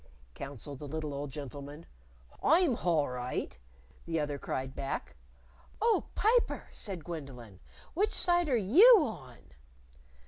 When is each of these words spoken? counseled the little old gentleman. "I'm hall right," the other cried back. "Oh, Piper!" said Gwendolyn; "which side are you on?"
counseled 0.33 0.79
the 0.79 0.87
little 0.87 1.13
old 1.13 1.29
gentleman. 1.29 1.85
"I'm 2.41 2.73
hall 2.73 3.07
right," 3.07 3.55
the 4.07 4.19
other 4.19 4.39
cried 4.39 4.73
back. 4.73 5.15
"Oh, 5.79 6.05
Piper!" 6.15 6.69
said 6.71 7.03
Gwendolyn; 7.03 7.59
"which 7.93 8.09
side 8.09 8.49
are 8.49 8.57
you 8.57 8.97
on?" 9.01 9.51